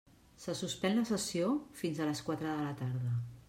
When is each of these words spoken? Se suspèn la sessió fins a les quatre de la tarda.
Se 0.45 0.55
suspèn 0.61 0.95
la 1.01 1.03
sessió 1.11 1.51
fins 1.83 2.01
a 2.01 2.09
les 2.11 2.25
quatre 2.31 2.51
de 2.51 2.59
la 2.67 2.75
tarda. 2.85 3.17